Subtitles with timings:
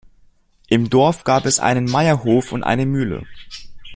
[0.67, 3.23] Im Dorf gab es einen Meierhof und eine Mühle.